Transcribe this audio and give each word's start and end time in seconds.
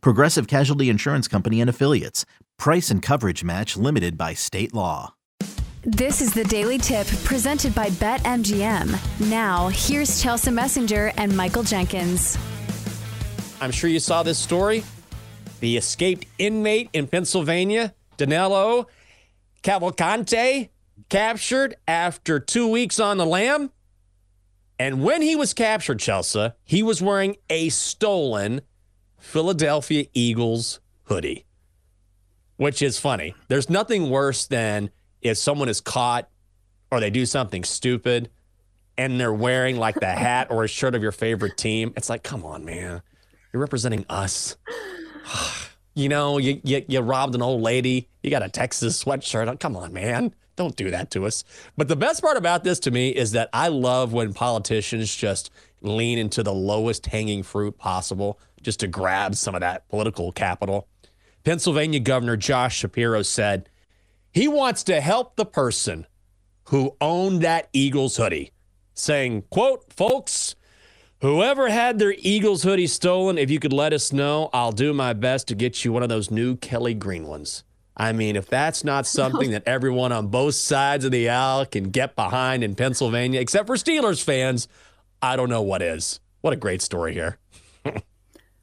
Progressive 0.00 0.46
Casualty 0.46 0.88
Insurance 0.88 1.28
Company 1.28 1.60
and 1.60 1.70
Affiliates. 1.70 2.24
Price 2.58 2.90
and 2.90 3.02
coverage 3.02 3.44
match 3.44 3.76
limited 3.76 4.16
by 4.16 4.34
state 4.34 4.72
law. 4.74 5.14
This 5.82 6.22
is 6.22 6.32
the 6.32 6.44
Daily 6.44 6.78
Tip 6.78 7.06
presented 7.24 7.74
by 7.74 7.90
BetMGM. 7.90 9.28
Now, 9.28 9.68
here's 9.68 10.22
Chelsea 10.22 10.50
Messenger 10.50 11.12
and 11.18 11.36
Michael 11.36 11.62
Jenkins. 11.62 12.38
I'm 13.60 13.70
sure 13.70 13.90
you 13.90 14.00
saw 14.00 14.22
this 14.22 14.38
story. 14.38 14.82
The 15.60 15.76
escaped 15.76 16.26
inmate 16.38 16.88
in 16.94 17.06
Pennsylvania, 17.06 17.94
Danilo 18.16 18.86
Cavalcante, 19.62 20.70
captured 21.08 21.74
after 21.86 22.40
two 22.40 22.68
weeks 22.68 22.98
on 22.98 23.18
the 23.18 23.26
lam. 23.26 23.70
And 24.78 25.02
when 25.02 25.22
he 25.22 25.36
was 25.36 25.54
captured, 25.54 26.00
Chelsea, 26.00 26.52
he 26.64 26.82
was 26.82 27.02
wearing 27.02 27.36
a 27.48 27.68
stolen 27.68 28.62
Philadelphia 29.24 30.04
Eagles 30.12 30.80
hoodie, 31.04 31.46
which 32.56 32.82
is 32.82 33.00
funny. 33.00 33.34
There's 33.48 33.68
nothing 33.70 34.10
worse 34.10 34.46
than 34.46 34.90
if 35.22 35.38
someone 35.38 35.68
is 35.68 35.80
caught 35.80 36.28
or 36.90 37.00
they 37.00 37.10
do 37.10 37.26
something 37.26 37.64
stupid 37.64 38.30
and 38.96 39.18
they're 39.18 39.32
wearing 39.32 39.76
like 39.76 39.96
the 39.96 40.06
hat 40.06 40.48
or 40.50 40.62
a 40.62 40.68
shirt 40.68 40.94
of 40.94 41.02
your 41.02 41.10
favorite 41.10 41.56
team. 41.56 41.92
It's 41.96 42.08
like, 42.08 42.22
come 42.22 42.44
on, 42.44 42.64
man. 42.64 43.02
You're 43.52 43.60
representing 43.62 44.04
us. 44.08 44.56
you 45.94 46.08
know, 46.10 46.38
you, 46.38 46.60
you, 46.62 46.84
you 46.86 47.00
robbed 47.00 47.34
an 47.34 47.42
old 47.42 47.62
lady. 47.62 48.08
You 48.22 48.30
got 48.30 48.42
a 48.42 48.48
Texas 48.50 49.02
sweatshirt. 49.02 49.48
on. 49.48 49.56
Come 49.56 49.74
on, 49.74 49.92
man. 49.92 50.34
Don't 50.54 50.76
do 50.76 50.90
that 50.90 51.10
to 51.12 51.26
us. 51.26 51.42
But 51.76 51.88
the 51.88 51.96
best 51.96 52.22
part 52.22 52.36
about 52.36 52.62
this 52.62 52.78
to 52.80 52.90
me 52.90 53.08
is 53.08 53.32
that 53.32 53.48
I 53.52 53.68
love 53.68 54.12
when 54.12 54.34
politicians 54.34 55.12
just 55.12 55.50
lean 55.84 56.18
into 56.18 56.42
the 56.42 56.52
lowest 56.52 57.06
hanging 57.06 57.42
fruit 57.42 57.78
possible 57.78 58.38
just 58.62 58.80
to 58.80 58.86
grab 58.86 59.34
some 59.34 59.54
of 59.54 59.60
that 59.60 59.88
political 59.88 60.32
capital. 60.32 60.88
Pennsylvania 61.44 62.00
Governor 62.00 62.36
Josh 62.36 62.78
Shapiro 62.78 63.22
said 63.22 63.68
he 64.32 64.48
wants 64.48 64.82
to 64.84 65.00
help 65.00 65.36
the 65.36 65.44
person 65.44 66.06
who 66.68 66.96
owned 67.00 67.42
that 67.42 67.68
Eagles 67.72 68.16
hoodie, 68.16 68.52
saying, 68.94 69.42
quote, 69.50 69.92
folks, 69.92 70.56
whoever 71.20 71.68
had 71.68 71.98
their 71.98 72.14
Eagles 72.18 72.62
hoodie 72.62 72.86
stolen, 72.86 73.36
if 73.36 73.50
you 73.50 73.60
could 73.60 73.72
let 73.72 73.92
us 73.92 74.12
know, 74.12 74.48
I'll 74.52 74.72
do 74.72 74.94
my 74.94 75.12
best 75.12 75.48
to 75.48 75.54
get 75.54 75.84
you 75.84 75.92
one 75.92 76.02
of 76.02 76.08
those 76.08 76.30
new 76.30 76.56
Kelly 76.56 76.94
Green 76.94 77.26
ones. 77.26 77.64
I 77.96 78.12
mean, 78.12 78.34
if 78.34 78.46
that's 78.46 78.82
not 78.82 79.06
something 79.06 79.52
that 79.52 79.62
everyone 79.66 80.10
on 80.10 80.26
both 80.26 80.56
sides 80.56 81.04
of 81.04 81.12
the 81.12 81.28
aisle 81.28 81.64
can 81.64 81.90
get 81.90 82.16
behind 82.16 82.64
in 82.64 82.74
Pennsylvania, 82.74 83.40
except 83.40 83.68
for 83.68 83.76
Steelers 83.76 84.22
fans, 84.22 84.66
I 85.24 85.36
don't 85.36 85.48
know 85.48 85.62
what 85.62 85.80
is. 85.80 86.20
What 86.42 86.52
a 86.52 86.56
great 86.56 86.82
story 86.82 87.14
here. 87.14 87.38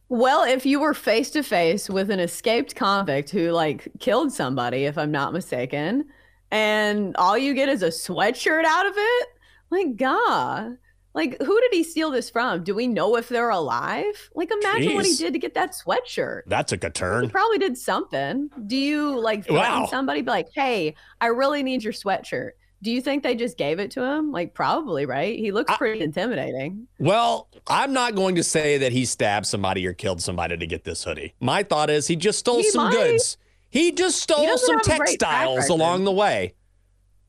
well, 0.09 0.43
if 0.43 0.65
you 0.65 0.79
were 0.79 0.93
face 0.93 1.31
to 1.31 1.41
face 1.41 1.89
with 1.89 2.11
an 2.11 2.19
escaped 2.19 2.75
convict 2.75 3.31
who 3.31 3.49
like 3.49 3.87
killed 3.99 4.31
somebody, 4.31 4.85
if 4.85 4.97
I'm 4.97 5.11
not 5.11 5.33
mistaken, 5.33 6.05
and 6.51 7.15
all 7.17 7.37
you 7.37 7.55
get 7.55 7.67
is 7.67 7.81
a 7.81 7.87
sweatshirt 7.87 8.63
out 8.63 8.85
of 8.85 8.93
it, 8.95 9.27
like 9.71 9.95
God. 9.95 10.77
Like, 11.13 11.41
who 11.41 11.59
did 11.59 11.73
he 11.73 11.83
steal 11.83 12.09
this 12.09 12.29
from? 12.29 12.63
Do 12.63 12.73
we 12.73 12.87
know 12.87 13.17
if 13.17 13.27
they're 13.27 13.49
alive? 13.49 14.29
Like, 14.33 14.49
imagine 14.49 14.91
Jeez. 14.91 14.95
what 14.95 15.05
he 15.05 15.15
did 15.15 15.33
to 15.33 15.39
get 15.39 15.55
that 15.55 15.73
sweatshirt. 15.73 16.43
That 16.47 16.69
took 16.69 16.85
a 16.85 16.89
turn. 16.89 17.25
He 17.25 17.29
probably 17.29 17.57
did 17.57 17.77
something. 17.77 18.49
Do 18.67 18.77
you 18.77 19.19
like 19.19 19.45
threaten 19.45 19.81
wow. 19.81 19.87
somebody? 19.87 20.21
Be 20.21 20.31
like, 20.31 20.47
hey, 20.55 20.95
I 21.19 21.27
really 21.27 21.63
need 21.63 21.83
your 21.83 21.91
sweatshirt. 21.91 22.51
Do 22.83 22.91
you 22.91 23.01
think 23.01 23.23
they 23.23 23.35
just 23.35 23.57
gave 23.57 23.79
it 23.79 23.91
to 23.91 24.03
him? 24.03 24.31
Like, 24.31 24.53
probably, 24.53 25.05
right? 25.05 25.37
He 25.37 25.51
looks 25.51 25.75
pretty 25.77 26.01
I, 26.01 26.05
intimidating. 26.05 26.87
Well, 26.97 27.47
I'm 27.67 27.93
not 27.93 28.15
going 28.15 28.35
to 28.35 28.43
say 28.43 28.79
that 28.79 28.91
he 28.91 29.05
stabbed 29.05 29.45
somebody 29.45 29.85
or 29.85 29.93
killed 29.93 30.21
somebody 30.21 30.57
to 30.57 30.65
get 30.65 30.83
this 30.83 31.03
hoodie. 31.03 31.35
My 31.39 31.63
thought 31.63 31.89
is 31.89 32.07
he 32.07 32.15
just 32.15 32.39
stole 32.39 32.57
he 32.57 32.69
some 32.69 32.85
might. 32.85 32.93
goods. 32.93 33.37
He 33.69 33.91
just 33.91 34.21
stole 34.21 34.47
he 34.47 34.57
some 34.57 34.79
textiles 34.79 35.69
along 35.69 36.03
the 36.05 36.11
way. 36.11 36.55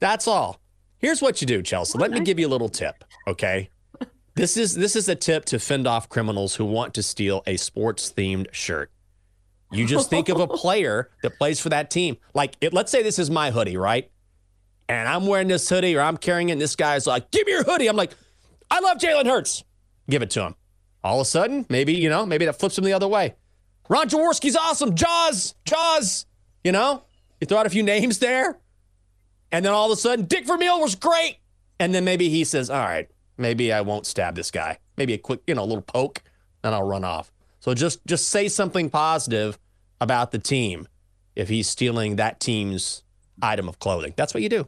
That's 0.01 0.27
all. 0.27 0.61
Here's 0.99 1.21
what 1.21 1.41
you 1.41 1.47
do, 1.47 1.63
Chelsea. 1.63 1.99
Let 1.99 2.13
me 2.13 2.21
give 2.21 2.39
you 2.39 2.47
a 2.47 2.51
little 2.51 2.69
tip, 2.69 3.05
okay? 3.27 3.69
This 4.35 4.57
is 4.57 4.75
this 4.75 4.97
is 4.97 5.09
a 5.09 5.15
tip 5.15 5.45
to 5.47 5.59
fend 5.59 5.87
off 5.87 6.09
criminals 6.09 6.55
who 6.55 6.65
want 6.65 6.95
to 6.95 7.03
steal 7.03 7.43
a 7.47 7.57
sports 7.57 8.13
themed 8.17 8.47
shirt. 8.53 8.91
You 9.73 9.87
just 9.87 10.11
think 10.11 10.29
of 10.29 10.39
a 10.41 10.47
player 10.63 11.11
that 11.23 11.39
plays 11.39 11.61
for 11.61 11.71
that 11.71 11.91
team. 11.91 12.17
Like, 12.35 12.57
it, 12.61 12.73
let's 12.73 12.93
say 12.93 13.03
this 13.03 13.19
is 13.19 13.31
my 13.31 13.51
hoodie, 13.51 13.77
right? 13.77 14.11
And 14.89 15.09
I'm 15.09 15.27
wearing 15.27 15.49
this 15.49 15.69
hoodie 15.69 15.97
or 15.97 16.01
I'm 16.01 16.17
carrying 16.17 16.49
it, 16.49 16.53
and 16.53 16.61
this 16.61 16.77
guy's 16.77 17.07
like, 17.07 17.31
"Give 17.31 17.47
me 17.47 17.53
your 17.53 17.65
hoodie." 17.65 17.89
I'm 17.89 17.97
like, 17.97 18.13
"I 18.71 18.81
love 18.81 18.99
Jalen 18.99 19.27
Hurts." 19.27 19.65
Give 20.11 20.23
it 20.23 20.31
to 20.31 20.43
him. 20.43 20.55
All 21.05 21.21
of 21.21 21.23
a 21.23 21.25
sudden, 21.25 21.67
maybe 21.69 21.95
you 21.95 22.09
know, 22.09 22.27
maybe 22.27 22.45
that 22.45 22.59
flips 22.59 22.79
him 22.79 22.85
the 22.85 22.93
other 22.93 23.09
way. 23.09 23.35
Ron 23.89 24.09
Jaworski's 24.09 24.57
awesome. 24.57 24.95
Jaws, 24.95 25.55
Jaws. 25.65 26.27
You 26.65 26.73
know, 26.73 27.03
you 27.41 27.47
throw 27.47 27.59
out 27.59 27.67
a 27.67 27.71
few 27.71 27.83
names 27.83 28.19
there, 28.19 28.59
and 29.51 29.65
then 29.65 29.73
all 29.73 29.91
of 29.91 29.97
a 29.97 30.01
sudden, 30.01 30.27
Dick 30.27 30.47
Vermeil 30.47 30.81
was 30.81 30.95
great. 30.95 31.39
And 31.81 31.95
then 31.95 32.05
maybe 32.05 32.29
he 32.29 32.45
says, 32.45 32.71
"All 32.71 32.79
right, 32.79 33.09
maybe 33.37 33.73
I 33.73 33.81
won't 33.81 34.07
stab 34.07 34.37
this 34.37 34.51
guy. 34.51 34.79
Maybe 34.97 35.15
a 35.15 35.19
quick, 35.19 35.41
you 35.47 35.55
know, 35.55 35.65
a 35.65 35.67
little 35.67 35.83
poke, 35.83 36.23
and 36.63 36.75
I'll 36.75 36.83
run 36.83 37.05
off. 37.05 37.33
So 37.61 37.75
just 37.75 38.05
just 38.07 38.29
say 38.29 38.49
something 38.49 38.91
positive 38.91 39.59
about 40.01 40.31
the 40.33 40.39
team 40.39 40.89
if 41.35 41.49
he's 41.49 41.69
stealing 41.69 42.17
that 42.17 42.41
team's 42.41 43.03
item 43.41 43.69
of 43.69 43.79
clothing. 43.79 44.15
That's 44.17 44.35
what 44.35 44.43
you 44.43 44.49
do. 44.49 44.67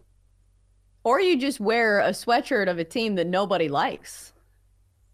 Or 1.03 1.21
you 1.21 1.37
just 1.37 1.61
wear 1.61 2.01
a 2.01 2.11
sweatshirt 2.11 2.69
of 2.69 2.79
a 2.79 2.85
team 2.85 3.17
that 3.17 3.27
nobody 3.27 3.69
likes. 3.69 4.33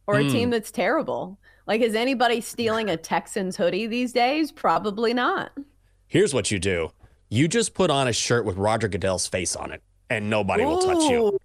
Or 0.06 0.18
a 0.18 0.24
mm. 0.24 0.30
team 0.30 0.50
that's 0.50 0.70
terrible. 0.70 1.38
Like 1.66 1.80
is 1.80 1.94
anybody 1.94 2.40
stealing 2.40 2.90
a 2.90 2.96
Texans 2.96 3.56
hoodie 3.56 3.86
these 3.86 4.12
days? 4.12 4.52
Probably 4.52 5.14
not. 5.14 5.52
Here's 6.06 6.34
what 6.34 6.50
you 6.50 6.58
do. 6.58 6.90
You 7.28 7.46
just 7.46 7.74
put 7.74 7.90
on 7.90 8.08
a 8.08 8.12
shirt 8.12 8.44
with 8.44 8.56
Roger 8.56 8.88
Goodell's 8.88 9.26
face 9.26 9.54
on 9.54 9.70
it 9.70 9.82
and 10.08 10.28
nobody 10.28 10.64
Ooh. 10.64 10.68
will 10.68 10.82
touch 10.82 11.10
you 11.10 11.38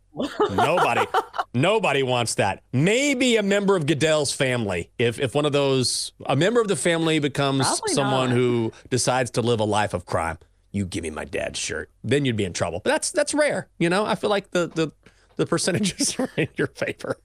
nobody, 0.52 1.06
nobody 1.54 2.04
wants 2.04 2.36
that. 2.36 2.62
Maybe 2.72 3.38
a 3.38 3.44
member 3.44 3.76
of 3.76 3.86
Goodell's 3.86 4.32
family. 4.32 4.90
If 4.98 5.20
if 5.20 5.36
one 5.36 5.46
of 5.46 5.52
those, 5.52 6.14
a 6.26 6.36
member 6.36 6.62
of 6.62 6.68
the 6.68 6.76
family 6.76 7.20
becomes 7.20 7.68
Probably 7.68 7.94
someone 7.94 8.30
not. 8.30 8.36
who 8.36 8.72
decides 8.90 9.32
to 9.32 9.42
live 9.42 9.60
a 9.60 9.66
life 9.66 9.94
of 9.94 10.06
crime, 10.06 10.38
you 10.76 10.86
give 10.86 11.04
me 11.04 11.10
my 11.10 11.24
dad's 11.24 11.58
shirt, 11.58 11.90
then 12.04 12.26
you'd 12.26 12.36
be 12.36 12.44
in 12.44 12.52
trouble. 12.52 12.82
But 12.84 12.92
that's 12.92 13.12
that's 13.12 13.34
rare. 13.34 13.70
You 13.80 13.90
know, 13.90 14.06
I 14.06 14.16
feel 14.16 14.30
like 14.30 14.52
the 14.52 14.68
the 14.68 14.92
the 15.38 15.46
percentages 15.46 16.16
are 16.20 16.30
in 16.36 16.50
your 16.58 16.68
favor. 16.68 17.18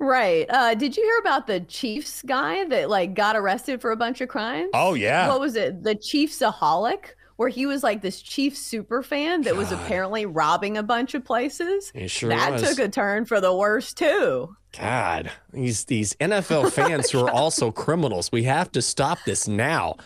Right. 0.00 0.46
Uh, 0.50 0.74
did 0.74 0.96
you 0.96 1.02
hear 1.04 1.18
about 1.18 1.46
the 1.46 1.60
Chiefs 1.60 2.22
guy 2.22 2.64
that 2.66 2.90
like 2.90 3.14
got 3.14 3.36
arrested 3.36 3.80
for 3.80 3.92
a 3.92 3.96
bunch 3.96 4.20
of 4.20 4.28
crimes? 4.28 4.70
Oh 4.74 4.94
yeah. 4.94 5.28
What 5.28 5.40
was 5.40 5.54
it? 5.54 5.84
The 5.84 5.94
Chiefsaholic? 5.94 7.14
where 7.38 7.48
he 7.48 7.66
was 7.66 7.84
like 7.84 8.02
this 8.02 8.20
Chiefs 8.20 8.58
super 8.58 9.00
fan 9.00 9.42
that 9.42 9.52
God. 9.52 9.58
was 9.58 9.70
apparently 9.70 10.26
robbing 10.26 10.76
a 10.76 10.82
bunch 10.82 11.14
of 11.14 11.24
places. 11.24 11.92
He 11.94 12.08
sure 12.08 12.30
that 12.30 12.50
was. 12.50 12.62
took 12.62 12.80
a 12.80 12.88
turn 12.88 13.26
for 13.26 13.40
the 13.40 13.54
worse 13.54 13.94
too. 13.94 14.56
God, 14.76 15.30
these 15.52 15.84
these 15.84 16.14
NFL 16.14 16.72
fans 16.72 17.10
who 17.10 17.20
are 17.20 17.30
also 17.30 17.70
criminals. 17.70 18.32
We 18.32 18.42
have 18.42 18.72
to 18.72 18.82
stop 18.82 19.18
this 19.24 19.46
now. 19.46 19.96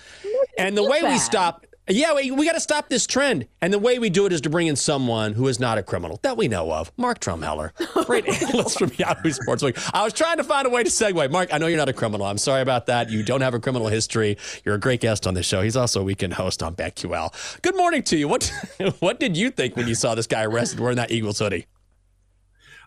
And 0.58 0.76
the 0.76 0.82
way 0.82 1.00
bad. 1.00 1.12
we 1.12 1.18
stop 1.18 1.66
yeah, 1.88 2.14
we, 2.14 2.30
we 2.30 2.46
got 2.46 2.52
to 2.52 2.60
stop 2.60 2.88
this 2.88 3.06
trend. 3.06 3.48
And 3.60 3.72
the 3.72 3.78
way 3.78 3.98
we 3.98 4.08
do 4.08 4.24
it 4.26 4.32
is 4.32 4.40
to 4.42 4.50
bring 4.50 4.68
in 4.68 4.76
someone 4.76 5.32
who 5.34 5.48
is 5.48 5.58
not 5.58 5.78
a 5.78 5.82
criminal 5.82 6.20
that 6.22 6.36
we 6.36 6.46
know 6.46 6.72
of. 6.72 6.92
Mark 6.96 7.18
Drumheller, 7.18 7.72
oh, 7.96 8.04
great 8.04 8.26
analyst 8.26 8.78
from 8.78 8.92
Yahoo 8.96 9.30
Sportsbook. 9.30 9.90
I 9.92 10.04
was 10.04 10.12
trying 10.12 10.36
to 10.36 10.44
find 10.44 10.66
a 10.66 10.70
way 10.70 10.84
to 10.84 10.90
segue. 10.90 11.30
Mark, 11.32 11.52
I 11.52 11.58
know 11.58 11.66
you're 11.66 11.78
not 11.78 11.88
a 11.88 11.92
criminal. 11.92 12.26
I'm 12.26 12.38
sorry 12.38 12.62
about 12.62 12.86
that. 12.86 13.10
You 13.10 13.24
don't 13.24 13.40
have 13.40 13.54
a 13.54 13.58
criminal 13.58 13.88
history. 13.88 14.38
You're 14.64 14.76
a 14.76 14.80
great 14.80 15.00
guest 15.00 15.26
on 15.26 15.34
this 15.34 15.44
show. 15.44 15.60
He's 15.60 15.76
also 15.76 16.00
a 16.00 16.04
weekend 16.04 16.34
host 16.34 16.62
on 16.62 16.76
BetQL. 16.76 17.62
Good 17.62 17.76
morning 17.76 18.04
to 18.04 18.16
you. 18.16 18.28
What, 18.28 18.52
what 19.00 19.18
did 19.18 19.36
you 19.36 19.50
think 19.50 19.76
when 19.76 19.88
you 19.88 19.96
saw 19.96 20.14
this 20.14 20.28
guy 20.28 20.44
arrested 20.44 20.78
wearing 20.78 20.96
that 20.96 21.10
Eagles 21.10 21.40
hoodie? 21.40 21.66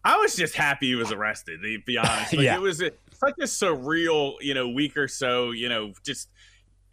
I 0.06 0.18
was 0.18 0.36
just 0.36 0.56
happy 0.56 0.88
he 0.88 0.96
was 0.96 1.12
arrested, 1.12 1.62
to 1.64 1.80
be 1.86 1.98
honest. 1.98 2.32
Like, 2.32 2.34
yeah. 2.46 2.56
It 2.56 2.62
was 2.62 2.82
a, 2.82 2.92
such 3.12 3.34
a 3.40 3.46
surreal, 3.46 4.36
you 4.40 4.54
know, 4.54 4.70
week 4.70 4.96
or 4.96 5.10
so, 5.10 5.52
you 5.52 5.68
know, 5.68 5.92
just– 6.06 6.30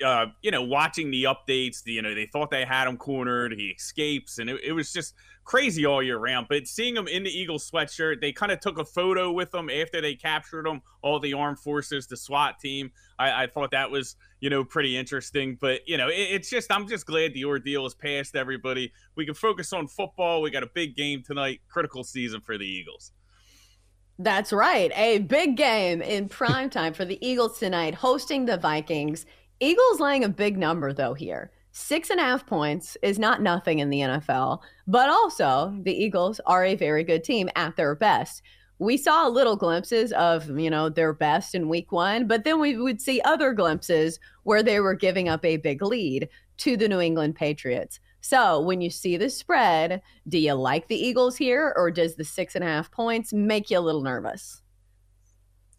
uh, 0.03 0.27
you 0.43 0.51
know, 0.51 0.63
watching 0.63 1.11
the 1.11 1.25
updates, 1.25 1.83
the, 1.83 1.93
you 1.93 2.03
know, 2.03 2.15
they 2.15 2.27
thought 2.27 2.51
they 2.51 2.65
had 2.65 2.89
him 2.89 2.97
cornered. 2.97 3.53
He 3.53 3.69
escapes, 3.69 4.39
and 4.39 4.51
it, 4.51 4.61
it 4.65 4.73
was 4.73 4.93
just 4.93 5.15
crazy 5.45 5.85
all 5.85 6.03
year 6.03 6.19
round. 6.19 6.47
But 6.49 6.67
seeing 6.67 6.97
him 6.97 7.09
in 7.09 7.25
the 7.25 7.31
Eagles 7.31 7.69
sweatshirt, 7.71 8.21
they 8.21 8.33
kind 8.33 8.53
of 8.53 8.61
took 8.61 8.79
a 8.79 8.85
photo 8.85 9.33
with 9.33 9.55
him 9.55 9.71
after 9.71 10.01
they 10.01 10.15
captured 10.15 10.67
him. 10.67 10.83
All 11.03 11.21
the 11.21 11.35
armed 11.35 11.59
forces, 11.59 12.07
the 12.07 12.17
SWAT 12.17 12.59
team. 12.59 12.91
I, 13.19 13.45
I 13.45 13.47
thought 13.47 13.71
that 13.73 13.91
was, 13.91 14.17
you 14.41 14.51
know, 14.51 14.65
pretty 14.65 14.97
interesting. 14.97 15.59
But 15.61 15.81
you 15.87 15.97
know, 15.97 16.09
it, 16.09 16.29
it's 16.31 16.51
just 16.51 16.71
I'm 16.71 16.89
just 16.89 17.07
glad 17.07 17.35
the 17.35 17.45
ordeal 17.45 17.87
is 17.87 17.95
past 17.95 18.37
everybody. 18.37 18.93
We 19.17 19.27
can 19.27 19.35
focus 19.35 19.73
on 19.73 19.89
football. 19.89 20.43
We 20.43 20.51
got 20.51 20.63
a 20.63 20.71
big 20.73 20.97
game 20.97 21.23
tonight, 21.23 21.61
critical 21.69 22.05
season 22.05 22.41
for 22.41 22.57
the 22.59 22.67
Eagles. 22.67 23.13
That's 24.19 24.53
right. 24.53 24.93
A 24.95 25.19
big 25.19 25.57
game 25.57 26.03
in 26.03 26.29
prime 26.29 26.71
time 26.71 26.93
for 26.93 27.05
the 27.05 27.19
Eagles 27.27 27.59
tonight, 27.59 27.95
hosting 27.95 28.45
the 28.45 28.57
Vikings. 28.57 29.27
Eagles 29.63 30.01
laying 30.01 30.25
a 30.25 30.29
big 30.29 30.59
number, 30.59 30.93
though, 30.93 31.15
here. 31.15 31.53
Six 31.71 32.11
and 32.11 32.19
a 32.19 32.25
half 32.25 32.45
points 32.45 32.97
is 33.01 33.17
not 33.17 33.41
nothing 33.41 33.79
in 33.79 33.91
the 33.91 34.01
NFL, 34.01 34.61
but 34.89 35.09
also 35.09 35.79
the 35.85 35.95
Eagles 35.95 36.41
are 36.47 36.65
a 36.65 36.75
very 36.75 37.05
good 37.05 37.23
team 37.23 37.49
at 37.55 37.77
their 37.77 37.95
best. 37.95 38.43
We 38.81 38.97
saw 38.97 39.29
little 39.29 39.55
glimpses 39.55 40.11
of, 40.15 40.59
you 40.59 40.69
know, 40.69 40.89
their 40.89 41.13
best 41.13 41.55
in 41.55 41.69
week 41.69 41.93
one, 41.93 42.27
but 42.27 42.43
then 42.43 42.59
we 42.59 42.77
would 42.77 43.01
see 43.01 43.21
other 43.21 43.53
glimpses 43.53 44.19
where 44.43 44.65
they 44.65 44.81
were 44.81 44.95
giving 44.95 45.29
up 45.29 45.45
a 45.45 45.59
big 45.59 45.81
lead 45.81 46.29
to 46.57 46.77
the 46.77 46.89
New 46.89 47.01
England 47.01 47.37
Patriots. 47.37 48.01
So 48.21 48.61
when 48.61 48.81
you 48.81 48.91
see 48.91 49.17
the 49.17 49.31
spread, 49.31 50.03
do 50.29 50.39
you 50.39 50.55
like 50.55 50.89
the 50.89 50.97
Eagles 50.97 51.37
here, 51.37 51.73
or 51.77 51.93
does 51.93 52.17
the 52.17 52.25
six 52.25 52.57
and 52.57 52.65
a 52.65 52.67
half 52.67 52.91
points 52.91 53.33
make 53.33 53.71
you 53.71 53.79
a 53.79 53.81
little 53.81 54.03
nervous? 54.03 54.62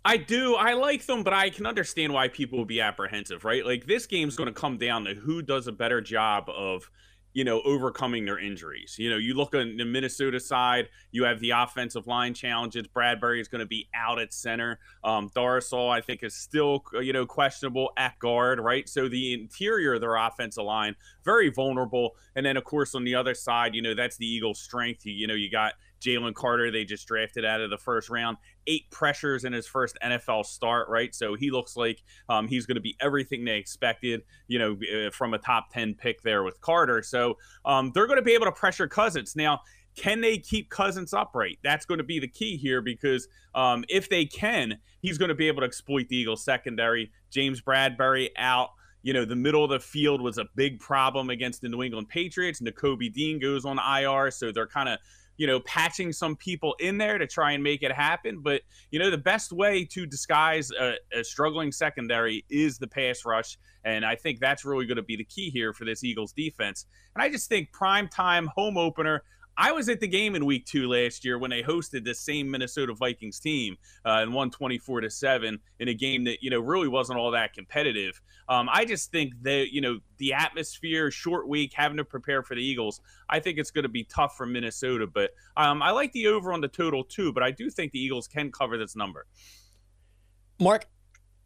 I 0.05 0.17
do. 0.17 0.55
I 0.55 0.73
like 0.73 1.05
them, 1.05 1.23
but 1.23 1.33
I 1.33 1.49
can 1.49 1.65
understand 1.65 2.13
why 2.13 2.27
people 2.27 2.59
would 2.59 2.67
be 2.67 2.81
apprehensive, 2.81 3.45
right? 3.45 3.65
Like 3.65 3.85
this 3.85 4.05
game's 4.05 4.35
going 4.35 4.47
to 4.47 4.53
come 4.53 4.77
down 4.77 5.05
to 5.05 5.13
who 5.13 5.41
does 5.41 5.67
a 5.67 5.71
better 5.71 6.01
job 6.01 6.49
of 6.49 6.89
you 7.33 7.43
know, 7.43 7.61
overcoming 7.63 8.25
their 8.25 8.37
injuries. 8.37 8.95
You 8.99 9.09
know, 9.09 9.17
you 9.17 9.33
look 9.33 9.55
on 9.55 9.77
the 9.77 9.85
Minnesota 9.85 10.39
side, 10.39 10.89
you 11.11 11.23
have 11.23 11.39
the 11.39 11.49
offensive 11.49 12.05
line 12.05 12.33
challenges. 12.33 12.87
Bradbury 12.87 13.41
is 13.41 13.47
going 13.47 13.59
to 13.59 13.65
be 13.65 13.89
out 13.95 14.19
at 14.19 14.33
center. 14.33 14.79
Um, 15.03 15.29
Darrisaw, 15.35 15.89
I 15.89 16.01
think, 16.01 16.23
is 16.23 16.35
still, 16.35 16.83
you 17.01 17.11
know, 17.11 17.25
questionable 17.25 17.91
at 17.97 18.17
guard, 18.19 18.59
right? 18.59 18.87
So 18.87 19.09
the 19.09 19.33
interior 19.33 19.95
of 19.95 20.01
their 20.01 20.15
offensive 20.15 20.63
line, 20.63 20.95
very 21.25 21.49
vulnerable. 21.49 22.11
And 22.35 22.45
then, 22.45 22.55
of 22.55 22.63
course, 22.63 22.93
on 22.93 23.03
the 23.03 23.15
other 23.15 23.33
side, 23.33 23.73
you 23.73 23.81
know, 23.81 23.95
that's 23.95 24.17
the 24.17 24.27
Eagles' 24.27 24.59
strength. 24.59 25.05
You, 25.05 25.13
you 25.13 25.27
know, 25.27 25.33
you 25.33 25.49
got 25.49 25.73
Jalen 26.03 26.33
Carter, 26.33 26.71
they 26.71 26.83
just 26.83 27.07
drafted 27.07 27.45
out 27.45 27.61
of 27.61 27.69
the 27.69 27.77
first 27.77 28.09
round. 28.09 28.37
Eight 28.67 28.89
pressures 28.91 29.43
in 29.45 29.53
his 29.53 29.67
first 29.67 29.97
NFL 30.03 30.45
start, 30.45 30.89
right? 30.89 31.13
So 31.15 31.35
he 31.35 31.51
looks 31.51 31.77
like 31.77 32.03
um, 32.29 32.47
he's 32.47 32.65
going 32.65 32.75
to 32.75 32.81
be 32.81 32.95
everything 32.99 33.45
they 33.45 33.57
expected, 33.57 34.21
you 34.47 34.59
know, 34.59 34.77
uh, 35.07 35.11
from 35.11 35.33
a 35.33 35.37
top 35.37 35.69
10 35.71 35.95
pick 35.95 36.21
there 36.21 36.43
with 36.43 36.59
Carter. 36.61 37.01
So 37.01 37.37
um, 37.65 37.91
they're 37.93 38.07
going 38.07 38.19
to 38.19 38.23
be 38.23 38.33
able 38.33 38.45
to 38.45 38.51
pressure 38.51 38.87
Cousins. 38.87 39.35
Now, 39.35 39.61
can 39.95 40.21
they 40.21 40.37
keep 40.37 40.69
Cousins 40.69 41.13
upright? 41.13 41.59
That's 41.63 41.85
going 41.85 41.99
to 41.99 42.03
be 42.03 42.19
the 42.19 42.27
key 42.27 42.57
here 42.57 42.81
because 42.81 43.27
um, 43.53 43.85
if 43.89 44.09
they 44.09 44.25
can, 44.25 44.79
he's 45.01 45.17
going 45.17 45.29
to 45.29 45.35
be 45.35 45.47
able 45.47 45.61
to 45.61 45.67
exploit 45.67 46.07
the 46.09 46.17
Eagles 46.17 46.43
secondary. 46.43 47.11
James 47.29 47.61
Bradberry 47.61 48.29
out. 48.37 48.69
You 49.05 49.11
know, 49.11 49.25
the 49.25 49.35
middle 49.35 49.65
of 49.65 49.69
the 49.69 49.81
field 49.81 50.21
was 50.21 50.37
a 50.37 50.45
big 50.55 50.79
problem 50.79 51.29
against 51.29 51.61
the 51.61 51.67
New 51.67 51.83
England 51.83 52.07
Patriots. 52.07 52.61
Nakobe 52.61 53.11
Dean 53.11 53.37
goes 53.37 53.65
on 53.65 53.77
IR, 53.77 54.31
so 54.31 54.51
they're 54.51 54.65
kind 54.65 54.87
of 54.87 54.97
you 55.37 55.47
know, 55.47 55.59
patching 55.61 56.11
some 56.13 56.35
people 56.35 56.75
in 56.79 56.97
there 56.97 57.17
to 57.17 57.27
try 57.27 57.51
and 57.53 57.63
make 57.63 57.83
it 57.83 57.91
happen. 57.91 58.39
But, 58.39 58.61
you 58.91 58.99
know, 58.99 59.09
the 59.09 59.17
best 59.17 59.51
way 59.51 59.85
to 59.85 60.05
disguise 60.05 60.71
a, 60.71 60.95
a 61.13 61.23
struggling 61.23 61.71
secondary 61.71 62.45
is 62.49 62.77
the 62.77 62.87
pass 62.87 63.25
rush. 63.25 63.57
And 63.83 64.05
I 64.05 64.15
think 64.15 64.39
that's 64.39 64.63
really 64.63 64.85
going 64.85 64.97
to 64.97 65.03
be 65.03 65.15
the 65.15 65.23
key 65.23 65.49
here 65.49 65.73
for 65.73 65.85
this 65.85 66.03
Eagles 66.03 66.33
defense. 66.33 66.85
And 67.15 67.23
I 67.23 67.29
just 67.29 67.49
think 67.49 67.71
prime 67.71 68.07
time 68.07 68.49
home 68.55 68.77
opener. 68.77 69.23
I 69.57 69.71
was 69.71 69.87
at 69.89 69.99
the 69.99 70.07
game 70.07 70.35
in 70.35 70.45
week 70.45 70.65
two 70.65 70.89
last 70.89 71.23
year 71.23 71.37
when 71.37 71.51
they 71.51 71.61
hosted 71.61 72.03
the 72.03 72.15
same 72.15 72.49
Minnesota 72.49 72.93
Vikings 72.93 73.39
team 73.39 73.77
uh, 74.05 74.19
and 74.21 74.33
won 74.33 74.49
24 74.49 75.01
to 75.01 75.09
7 75.09 75.59
in 75.79 75.87
a 75.87 75.93
game 75.93 76.23
that, 76.23 76.41
you 76.41 76.49
know, 76.49 76.59
really 76.59 76.87
wasn't 76.87 77.19
all 77.19 77.31
that 77.31 77.53
competitive. 77.53 78.19
Um, 78.49 78.67
I 78.71 78.85
just 78.85 79.11
think 79.11 79.33
that, 79.43 79.67
you 79.71 79.81
know, 79.81 79.99
the 80.17 80.33
atmosphere, 80.33 81.11
short 81.11 81.47
week, 81.47 81.73
having 81.75 81.97
to 81.97 82.05
prepare 82.05 82.41
for 82.41 82.55
the 82.55 82.63
Eagles, 82.63 82.99
I 83.29 83.39
think 83.39 83.59
it's 83.59 83.71
going 83.71 83.83
to 83.83 83.89
be 83.89 84.03
tough 84.05 84.35
for 84.35 84.45
Minnesota. 84.45 85.05
But 85.05 85.31
um, 85.55 85.81
I 85.81 85.91
like 85.91 86.11
the 86.13 86.27
over 86.27 86.51
on 86.51 86.61
the 86.61 86.67
total 86.67 87.03
too, 87.03 87.31
but 87.31 87.43
I 87.43 87.51
do 87.51 87.69
think 87.69 87.91
the 87.91 87.99
Eagles 87.99 88.27
can 88.27 88.51
cover 88.51 88.77
this 88.77 88.95
number. 88.95 89.27
Mark, 90.59 90.87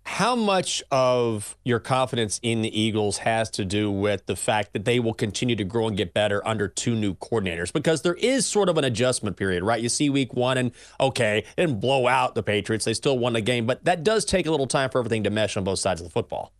how 0.07 0.37
much 0.37 0.81
of 0.89 1.57
your 1.65 1.81
confidence 1.81 2.39
in 2.41 2.61
the 2.61 2.79
Eagles 2.81 3.17
has 3.17 3.49
to 3.49 3.65
do 3.65 3.91
with 3.91 4.25
the 4.25 4.37
fact 4.37 4.71
that 4.71 4.85
they 4.85 5.01
will 5.01 5.13
continue 5.13 5.53
to 5.53 5.65
grow 5.65 5.85
and 5.85 5.97
get 5.97 6.13
better 6.13 6.45
under 6.47 6.69
two 6.69 6.95
new 6.95 7.13
coordinators? 7.15 7.73
Because 7.73 8.03
there 8.03 8.13
is 8.13 8.45
sort 8.45 8.69
of 8.69 8.77
an 8.77 8.85
adjustment 8.85 9.35
period, 9.35 9.63
right? 9.63 9.83
You 9.83 9.89
see 9.89 10.09
week 10.09 10.33
one 10.33 10.57
and 10.57 10.71
okay, 11.01 11.43
and 11.57 11.81
blow 11.81 12.07
out 12.07 12.35
the 12.35 12.41
Patriots. 12.41 12.85
They 12.85 12.93
still 12.93 13.19
won 13.19 13.33
the 13.33 13.41
game, 13.41 13.65
but 13.65 13.83
that 13.83 14.05
does 14.05 14.23
take 14.23 14.45
a 14.45 14.51
little 14.51 14.65
time 14.65 14.89
for 14.89 14.99
everything 14.99 15.25
to 15.25 15.29
mesh 15.29 15.57
on 15.57 15.65
both 15.65 15.79
sides 15.79 15.99
of 15.99 16.07
the 16.07 16.11
football. 16.11 16.53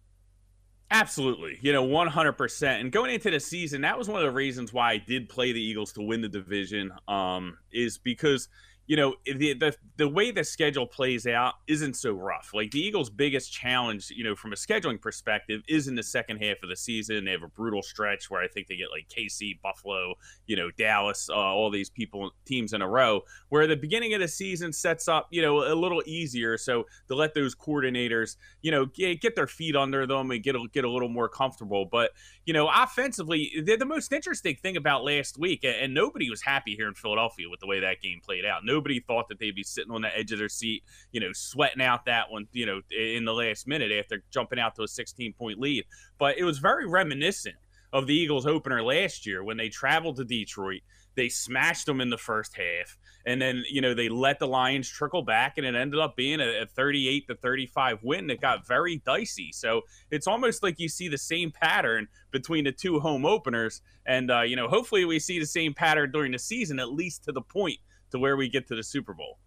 Absolutely. 0.92 1.58
You 1.62 1.72
know, 1.72 1.88
100%. 1.88 2.82
And 2.82 2.92
going 2.92 3.14
into 3.14 3.32
the 3.32 3.40
season, 3.40 3.80
that 3.82 3.98
was 3.98 4.10
one 4.10 4.20
of 4.20 4.26
the 4.26 4.36
reasons 4.36 4.74
why 4.74 4.92
I 4.92 4.98
did 4.98 5.30
play 5.30 5.54
the 5.54 5.62
Eagles 5.62 5.94
to 5.94 6.02
win 6.02 6.20
the 6.22 6.30
division 6.30 6.92
um, 7.08 7.58
is 7.72 7.98
because– 7.98 8.50
you 8.88 8.96
know 8.96 9.16
the, 9.26 9.54
the 9.54 9.76
the 9.98 10.08
way 10.08 10.32
the 10.32 10.44
schedule 10.44 10.88
plays 10.88 11.28
out 11.28 11.56
isn't 11.68 11.96
so 11.96 12.14
rough. 12.14 12.52
Like 12.54 12.72
the 12.72 12.80
Eagles' 12.80 13.10
biggest 13.10 13.52
challenge, 13.52 14.12
you 14.16 14.24
know, 14.24 14.36
from 14.36 14.54
a 14.54 14.56
scheduling 14.56 15.02
perspective, 15.02 15.62
is 15.68 15.88
in 15.88 15.96
the 15.96 16.04
second 16.04 16.38
half 16.38 16.58
of 16.64 16.70
the 16.70 16.76
season. 16.76 17.26
They 17.26 17.32
have 17.32 17.44
a 17.44 17.50
brutal 17.50 17.82
stretch 17.82 18.30
where 18.30 18.42
I 18.42 18.48
think 18.48 18.68
they 18.68 18.78
get 18.78 18.90
like 18.92 19.10
KC, 19.10 19.62
Buffalo, 19.62 20.16
you 20.46 20.56
know, 20.56 20.70
Dallas, 20.78 21.30
uh, 21.30 21.34
all 21.34 21.70
these 21.70 21.90
people 21.90 22.32
teams 22.46 22.74
in 22.74 22.82
a 22.82 22.88
row. 22.88 23.22
Where 23.50 23.68
the 23.68 23.76
beginning 23.76 24.14
of 24.14 24.22
the 24.22 24.28
season 24.28 24.72
sets 24.72 25.08
up, 25.08 25.28
you 25.32 25.42
know, 25.42 25.72
a 25.72 25.76
little 25.76 26.02
easier, 26.06 26.58
so 26.58 26.86
to 27.10 27.16
let 27.16 27.34
those 27.34 27.56
coordinators, 27.56 28.38
you 28.62 28.72
know, 28.72 28.86
get, 28.86 29.20
get 29.20 29.36
their 29.36 29.48
feet 29.48 29.76
under 29.76 30.06
them 30.08 30.32
and 30.32 30.42
get 30.42 30.56
a, 30.56 30.66
get 30.72 30.86
a 30.86 30.90
little 30.90 31.10
more 31.10 31.28
comfortable. 31.28 31.86
But 31.86 32.12
you 32.48 32.54
know, 32.54 32.70
offensively, 32.74 33.52
the 33.62 33.86
most 33.86 34.14
interesting 34.14 34.56
thing 34.56 34.78
about 34.78 35.04
last 35.04 35.38
week, 35.38 35.66
and 35.66 35.94
nobody 35.94 36.30
was 36.30 36.42
happy 36.42 36.76
here 36.78 36.88
in 36.88 36.94
Philadelphia 36.94 37.50
with 37.50 37.60
the 37.60 37.68
way 37.68 37.82
that 37.82 38.00
game 38.02 38.22
played 38.24 38.46
out. 38.46 38.64
Nobody 38.64 39.02
thought 39.02 39.28
that 39.28 39.38
they'd 39.38 39.54
be 39.54 39.64
sitting 39.64 39.92
on 39.92 40.02
the 40.02 40.18
edge 40.18 40.32
of 40.32 40.40
their 40.40 40.48
seat, 40.48 40.82
you 41.12 41.20
know, 41.20 41.34
sweating 41.34 41.82
out 41.82 42.06
that 42.06 42.32
one, 42.32 42.48
you 42.54 42.66
know, 42.66 42.80
in 42.90 43.26
the 43.26 43.34
last 43.34 43.68
minute 43.68 43.92
after 43.92 44.24
jumping 44.32 44.60
out 44.60 44.76
to 44.76 44.84
a 44.84 44.88
16 44.88 45.34
point 45.34 45.60
lead. 45.60 45.84
But 46.18 46.38
it 46.38 46.46
was 46.46 46.60
very 46.60 46.88
reminiscent 46.88 47.58
of 47.92 48.08
the 48.08 48.16
Eagles 48.16 48.48
opener 48.48 48.82
last 48.82 49.26
year 49.26 49.44
when 49.44 49.58
they 49.58 49.68
traveled 49.68 50.16
to 50.16 50.24
Detroit. 50.24 50.84
They 51.16 51.28
smashed 51.28 51.86
them 51.86 52.00
in 52.00 52.12
the 52.12 52.18
first 52.18 52.56
half 52.56 52.98
and 53.28 53.42
then 53.42 53.64
you 53.70 53.82
know 53.82 53.94
they 53.94 54.08
let 54.08 54.40
the 54.40 54.48
Lions 54.48 54.90
trickle 54.90 55.22
back, 55.22 55.58
and 55.58 55.68
it 55.68 55.76
ended 55.76 56.00
up 56.00 56.16
being 56.16 56.40
a, 56.40 56.62
a 56.62 56.66
38 56.66 57.28
to 57.28 57.36
35 57.36 58.00
win 58.02 58.30
It 58.30 58.40
got 58.40 58.66
very 58.66 59.02
dicey. 59.06 59.52
So 59.52 59.82
it's 60.10 60.28
almost 60.28 60.64
like 60.64 60.80
you 60.80 60.88
see 60.88 61.10
the 61.10 61.18
same 61.18 61.52
pattern 61.52 62.08
between 62.32 62.64
the 62.64 62.72
two 62.72 63.00
home 63.02 63.26
openers, 63.26 63.82
and 64.06 64.32
uh, 64.32 64.42
you 64.42 64.56
know 64.56 64.70
hopefully 64.70 65.04
we 65.04 65.20
see 65.20 65.40
the 65.40 65.46
same 65.46 65.74
pattern 65.74 66.12
during 66.12 66.32
the 66.32 66.40
season, 66.40 66.80
at 66.80 66.94
least 66.94 67.26
to 67.26 67.34
the 67.34 67.42
point 67.42 67.80
to 68.12 68.18
where 68.18 68.38
we 68.38 68.48
get 68.48 68.66
to 68.70 68.76
the 68.76 68.84
Super 68.84 69.14
Bowl. 69.14 69.38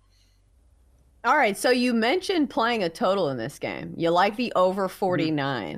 All 1.24 1.36
right, 1.36 1.56
so 1.56 1.70
you 1.70 1.94
mentioned 1.94 2.50
playing 2.50 2.82
a 2.82 2.90
total 2.90 3.30
in 3.30 3.38
this 3.38 3.58
game. 3.58 3.94
You 3.96 4.10
like 4.10 4.36
the 4.36 4.52
over 4.54 4.88
49. 4.88 5.68
Mm-hmm. 5.68 5.76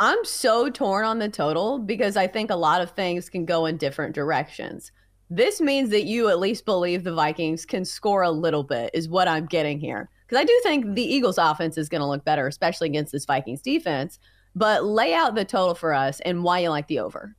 I'm 0.00 0.24
so 0.24 0.70
torn 0.70 1.04
on 1.04 1.20
the 1.20 1.28
total 1.28 1.78
because 1.78 2.16
I 2.16 2.26
think 2.26 2.50
a 2.50 2.56
lot 2.56 2.80
of 2.80 2.90
things 2.90 3.28
can 3.28 3.44
go 3.44 3.66
in 3.66 3.76
different 3.76 4.14
directions. 4.14 4.90
This 5.30 5.60
means 5.60 5.90
that 5.90 6.04
you 6.04 6.28
at 6.28 6.38
least 6.38 6.64
believe 6.64 7.02
the 7.02 7.14
Vikings 7.14 7.64
can 7.64 7.84
score 7.84 8.22
a 8.22 8.30
little 8.30 8.62
bit, 8.62 8.90
is 8.92 9.08
what 9.08 9.26
I'm 9.26 9.46
getting 9.46 9.80
here. 9.80 10.10
Because 10.26 10.40
I 10.40 10.44
do 10.44 10.60
think 10.62 10.94
the 10.94 11.02
Eagles' 11.02 11.38
offense 11.38 11.78
is 11.78 11.88
going 11.88 12.00
to 12.00 12.06
look 12.06 12.24
better, 12.24 12.46
especially 12.46 12.88
against 12.88 13.12
this 13.12 13.24
Vikings 13.24 13.62
defense. 13.62 14.18
But 14.54 14.84
lay 14.84 15.14
out 15.14 15.34
the 15.34 15.44
total 15.44 15.74
for 15.74 15.92
us 15.92 16.20
and 16.20 16.44
why 16.44 16.60
you 16.60 16.68
like 16.68 16.88
the 16.88 17.00
over. 17.00 17.36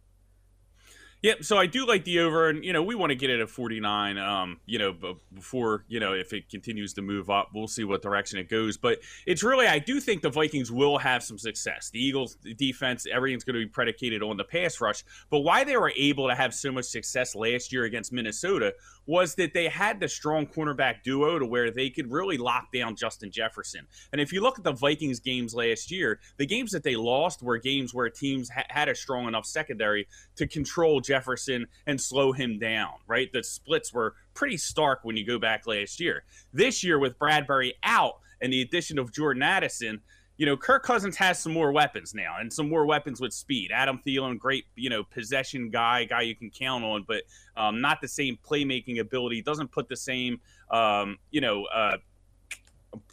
Yep. 1.22 1.44
So 1.44 1.58
I 1.58 1.66
do 1.66 1.88
like 1.88 2.04
the 2.04 2.20
over, 2.20 2.50
and 2.50 2.64
you 2.64 2.72
know 2.72 2.84
we 2.84 2.94
want 2.94 3.10
to 3.10 3.16
get 3.16 3.30
it 3.30 3.40
at 3.40 3.50
49. 3.50 4.18
Um, 4.18 4.60
you 4.66 4.78
know, 4.78 4.96
before 5.34 5.84
you 5.88 6.00
know 6.00 6.14
if 6.14 6.34
it 6.34 6.50
continues 6.50 6.94
to 6.94 7.02
move 7.02 7.30
up, 7.30 7.50
we'll 7.54 7.68
see 7.68 7.84
what 7.84 8.02
direction 8.02 8.38
it 8.38 8.48
goes. 8.48 8.78
But 8.78 9.00
it's 9.26 9.42
really, 9.42 9.66
I 9.66 9.80
do 9.80 10.00
think 10.00 10.22
the 10.22 10.30
Vikings 10.30 10.72
will 10.72 11.00
have 11.00 11.24
some 11.24 11.40
success. 11.40 11.90
The 11.90 12.00
Eagles' 12.00 12.38
defense, 12.58 13.08
everything's 13.12 13.44
going 13.44 13.60
to 13.60 13.66
be 13.66 13.70
predicated 13.70 14.22
on 14.22 14.38
the 14.38 14.44
pass 14.44 14.80
rush. 14.80 15.04
But 15.32 15.40
why 15.40 15.64
they 15.64 15.78
were 15.78 15.94
able 15.98 16.28
to 16.28 16.36
have 16.36 16.54
so 16.54 16.72
much 16.72 16.86
success 16.86 17.34
last 17.34 17.74
year 17.74 17.86
against 17.86 18.14
Minnesota 18.14 18.76
was 19.06 19.36
that 19.36 19.54
they 19.54 19.68
had 19.68 20.00
the 20.00 20.08
strong 20.08 20.48
cornerback 20.48 21.04
duo 21.04 21.40
to 21.40 21.46
where 21.46 21.72
they 21.72 21.90
could 21.90 22.12
really 22.12 22.38
lock 22.38 22.72
down 22.74 22.96
Justin 22.96 23.32
Jefferson. 23.32 23.88
And 24.12 24.20
if 24.20 24.34
you 24.34 24.42
look 24.42 24.58
at 24.58 24.64
the 24.64 24.72
Vikings 24.72 25.20
games 25.20 25.54
last 25.54 25.92
year, 25.92 26.20
the 26.38 26.46
games 26.46 26.72
that 26.72 26.84
they 26.84 26.96
lost 26.96 27.42
were 27.44 27.58
games 27.58 27.94
where 27.94 28.10
teams 28.10 28.50
ha- 28.50 28.64
had 28.70 28.90
a 28.90 28.96
strong 28.96 29.28
enough 29.28 29.46
secondary 29.46 30.08
to 30.36 30.48
control 30.48 31.02
Jefferson 31.02 31.68
and 31.86 32.00
slow 32.00 32.32
him 32.32 32.58
down, 32.60 32.94
right? 33.08 33.32
The 33.32 33.44
splits 33.44 33.94
were 33.94 34.16
pretty 34.34 34.58
stark 34.58 35.00
when 35.04 35.18
you 35.18 35.26
go 35.26 35.40
back 35.40 35.68
last 35.68 36.00
year. 36.00 36.24
This 36.54 36.84
year, 36.84 37.00
with 37.00 37.20
Bradberry 37.20 37.74
out 37.84 38.16
and 38.42 38.52
the 38.52 38.62
addition 38.62 39.00
of 39.00 39.14
Jordan 39.14 39.44
Addison, 39.44 40.02
you 40.38 40.46
know, 40.46 40.58
Kirk 40.58 40.84
Cousins 40.84 41.16
has 41.18 41.40
some 41.40 41.54
more 41.54 41.72
weapons 41.72 42.14
now 42.14 42.38
and 42.40 42.52
some 42.52 42.70
more 42.70 42.86
weapons 42.86 43.22
with 43.22 43.34
speed. 43.34 43.72
Adam 43.74 44.02
Thielen, 44.06 44.38
great, 44.38 44.66
you 44.76 44.90
know, 44.90 45.04
possession 45.04 45.70
guy, 45.70 46.04
guy 46.04 46.22
you 46.22 46.36
can 46.36 46.50
count 46.50 46.84
on, 46.84 47.06
but 47.08 47.24
um, 47.56 47.80
not 47.80 48.02
the 48.02 48.08
same 48.08 48.38
playmaking 48.46 49.00
ability. 49.00 49.42
Doesn't 49.42 49.72
put 49.72 49.88
the 49.88 49.96
same, 49.96 50.42
um, 50.72 51.18
you 51.32 51.42
know, 51.42 51.66
uh, 51.66 51.98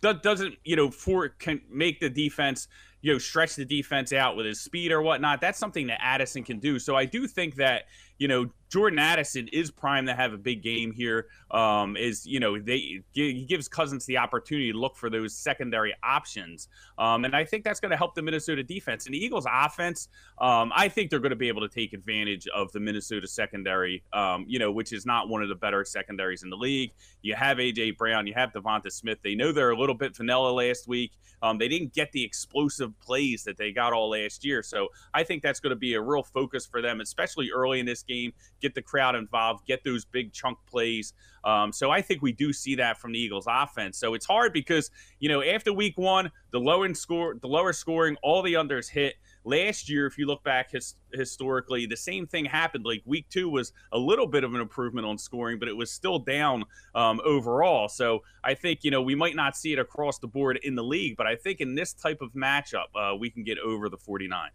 doesn't 0.00 0.54
you 0.64 0.76
know 0.76 0.90
for 0.90 1.28
can 1.28 1.60
make 1.70 2.00
the 2.00 2.08
defense 2.08 2.68
you 3.00 3.12
know 3.12 3.18
stretch 3.18 3.56
the 3.56 3.64
defense 3.64 4.12
out 4.12 4.36
with 4.36 4.46
his 4.46 4.60
speed 4.60 4.92
or 4.92 5.02
whatnot. 5.02 5.40
That's 5.40 5.58
something 5.58 5.86
that 5.88 5.98
Addison 6.00 6.44
can 6.44 6.58
do. 6.58 6.78
So 6.78 6.96
I 6.96 7.04
do 7.04 7.26
think 7.26 7.56
that 7.56 7.84
you 8.18 8.28
know 8.28 8.50
Jordan 8.72 8.98
Addison 8.98 9.48
is 9.48 9.70
primed 9.70 10.08
to 10.08 10.14
have 10.14 10.32
a 10.32 10.38
big 10.38 10.62
game 10.62 10.92
here. 10.92 11.26
Um, 11.50 11.94
is 11.94 12.24
you 12.24 12.40
know 12.40 12.58
they 12.58 13.02
he 13.12 13.44
gives 13.44 13.68
Cousins 13.68 14.06
the 14.06 14.16
opportunity 14.16 14.72
to 14.72 14.78
look 14.78 14.96
for 14.96 15.10
those 15.10 15.36
secondary 15.36 15.94
options, 16.02 16.68
um, 16.96 17.26
and 17.26 17.36
I 17.36 17.44
think 17.44 17.64
that's 17.64 17.80
going 17.80 17.90
to 17.90 17.98
help 17.98 18.14
the 18.14 18.22
Minnesota 18.22 18.62
defense 18.62 19.04
and 19.04 19.14
the 19.14 19.22
Eagles 19.22 19.46
offense. 19.46 20.08
Um, 20.38 20.72
I 20.74 20.88
think 20.88 21.10
they're 21.10 21.18
going 21.18 21.30
to 21.30 21.36
be 21.36 21.48
able 21.48 21.60
to 21.60 21.68
take 21.68 21.92
advantage 21.92 22.48
of 22.48 22.72
the 22.72 22.80
Minnesota 22.80 23.28
secondary, 23.28 24.02
um, 24.14 24.46
you 24.48 24.58
know, 24.58 24.72
which 24.72 24.94
is 24.94 25.04
not 25.04 25.28
one 25.28 25.42
of 25.42 25.50
the 25.50 25.54
better 25.54 25.84
secondaries 25.84 26.42
in 26.42 26.48
the 26.48 26.56
league. 26.56 26.92
You 27.20 27.34
have 27.34 27.58
AJ 27.58 27.98
Brown, 27.98 28.26
you 28.26 28.32
have 28.34 28.54
DeVonta 28.54 28.90
Smith. 28.90 29.18
They 29.22 29.34
know 29.34 29.52
they're 29.52 29.72
a 29.72 29.78
little 29.78 29.94
bit 29.94 30.16
vanilla 30.16 30.50
last 30.50 30.88
week. 30.88 31.12
Um, 31.42 31.58
they 31.58 31.68
didn't 31.68 31.92
get 31.92 32.10
the 32.12 32.24
explosive 32.24 32.98
plays 33.00 33.44
that 33.44 33.58
they 33.58 33.72
got 33.72 33.92
all 33.92 34.10
last 34.10 34.46
year, 34.46 34.62
so 34.62 34.88
I 35.12 35.24
think 35.24 35.42
that's 35.42 35.60
going 35.60 35.72
to 35.72 35.76
be 35.76 35.92
a 35.94 36.00
real 36.00 36.22
focus 36.22 36.64
for 36.64 36.80
them, 36.80 37.02
especially 37.02 37.50
early 37.50 37.78
in 37.78 37.84
this 37.84 38.02
game 38.02 38.32
get 38.62 38.74
the 38.74 38.82
crowd 38.82 39.14
involved, 39.14 39.66
get 39.66 39.84
those 39.84 40.04
big 40.04 40.32
chunk 40.32 40.58
plays. 40.66 41.12
Um, 41.44 41.72
so 41.72 41.90
I 41.90 42.00
think 42.00 42.22
we 42.22 42.32
do 42.32 42.52
see 42.52 42.76
that 42.76 42.98
from 42.98 43.12
the 43.12 43.18
Eagles 43.18 43.46
offense. 43.48 43.98
So 43.98 44.14
it's 44.14 44.26
hard 44.26 44.52
because, 44.52 44.90
you 45.18 45.28
know, 45.28 45.42
after 45.42 45.72
week 45.72 45.98
one, 45.98 46.30
the 46.52 46.60
low 46.60 46.72
lower 46.72 46.94
score, 46.94 47.36
the 47.40 47.48
lower 47.48 47.72
scoring, 47.72 48.16
all 48.22 48.42
the 48.42 48.54
unders 48.54 48.88
hit. 48.88 49.14
Last 49.44 49.88
year, 49.88 50.06
if 50.06 50.16
you 50.18 50.26
look 50.26 50.42
back 50.44 50.70
his, 50.70 50.94
historically, 51.12 51.86
the 51.86 51.96
same 51.96 52.26
thing 52.26 52.44
happened. 52.44 52.84
Like 52.84 53.02
week 53.04 53.26
two 53.28 53.48
was 53.48 53.72
a 53.92 53.98
little 53.98 54.26
bit 54.26 54.44
of 54.44 54.54
an 54.54 54.60
improvement 54.60 55.06
on 55.06 55.18
scoring, 55.18 55.58
but 55.58 55.68
it 55.68 55.76
was 55.76 55.90
still 55.90 56.18
down 56.18 56.64
um, 56.94 57.20
overall. 57.24 57.88
So 57.88 58.20
I 58.44 58.54
think, 58.54 58.84
you 58.84 58.90
know, 58.90 59.02
we 59.02 59.14
might 59.14 59.36
not 59.36 59.56
see 59.56 59.72
it 59.72 59.78
across 59.78 60.18
the 60.18 60.28
board 60.28 60.60
in 60.62 60.74
the 60.76 60.84
league, 60.84 61.16
but 61.16 61.26
I 61.26 61.36
think 61.36 61.60
in 61.60 61.74
this 61.74 61.92
type 61.92 62.20
of 62.20 62.32
matchup, 62.32 62.86
uh, 62.94 63.16
we 63.16 63.30
can 63.30 63.42
get 63.42 63.58
over 63.58 63.88
the 63.88 63.98
49. 63.98 64.50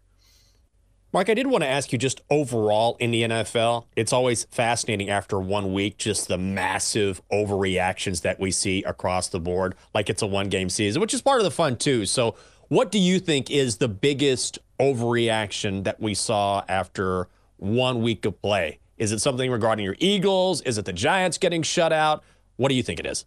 Mark, 1.10 1.30
I 1.30 1.34
did 1.34 1.46
want 1.46 1.64
to 1.64 1.68
ask 1.68 1.90
you 1.90 1.96
just 1.96 2.20
overall 2.28 2.98
in 3.00 3.12
the 3.12 3.22
NFL, 3.22 3.86
it's 3.96 4.12
always 4.12 4.44
fascinating 4.50 5.08
after 5.08 5.40
one 5.40 5.72
week, 5.72 5.96
just 5.96 6.28
the 6.28 6.36
massive 6.36 7.22
overreactions 7.32 8.20
that 8.22 8.38
we 8.38 8.50
see 8.50 8.82
across 8.82 9.28
the 9.28 9.40
board, 9.40 9.74
like 9.94 10.10
it's 10.10 10.20
a 10.20 10.26
one 10.26 10.50
game 10.50 10.68
season, 10.68 11.00
which 11.00 11.14
is 11.14 11.22
part 11.22 11.40
of 11.40 11.44
the 11.44 11.50
fun 11.50 11.76
too. 11.76 12.04
So, 12.04 12.34
what 12.68 12.92
do 12.92 12.98
you 12.98 13.20
think 13.20 13.50
is 13.50 13.78
the 13.78 13.88
biggest 13.88 14.58
overreaction 14.78 15.84
that 15.84 15.98
we 15.98 16.12
saw 16.12 16.62
after 16.68 17.28
one 17.56 18.02
week 18.02 18.26
of 18.26 18.42
play? 18.42 18.78
Is 18.98 19.10
it 19.10 19.20
something 19.20 19.50
regarding 19.50 19.86
your 19.86 19.96
Eagles? 20.00 20.60
Is 20.60 20.76
it 20.76 20.84
the 20.84 20.92
Giants 20.92 21.38
getting 21.38 21.62
shut 21.62 21.90
out? 21.90 22.22
What 22.56 22.68
do 22.68 22.74
you 22.74 22.82
think 22.82 23.00
it 23.00 23.06
is? 23.06 23.24